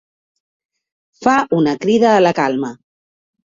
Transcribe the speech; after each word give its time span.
Fa 1.27 1.35
una 1.59 1.77
crida 1.85 2.11
a 2.17 2.25
la 2.25 2.35
calma. 2.43 2.75